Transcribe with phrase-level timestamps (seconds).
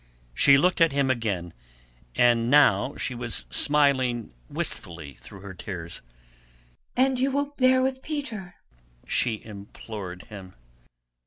[0.33, 1.53] She looked at him again,
[2.15, 6.01] and now she was smiling wistfully through her tears.
[6.97, 8.55] "And you will bear with Peter?"
[9.07, 10.55] she implored him.